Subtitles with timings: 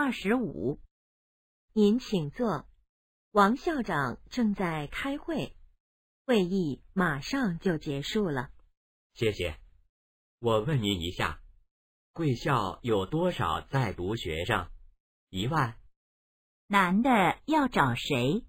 [0.00, 0.78] 二十五。
[1.72, 2.68] 您请坐。
[3.32, 5.56] 王校长正在开会。
[6.24, 8.52] 会议马上就结束了。
[9.14, 9.58] 谢谢。
[10.38, 11.40] 我问您一下
[12.12, 14.70] 贵校有多少在读学生？
[15.30, 15.76] 一万。
[16.68, 18.44] 男的要找谁？